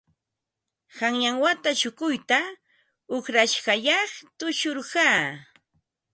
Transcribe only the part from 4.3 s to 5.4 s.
tushurqaa.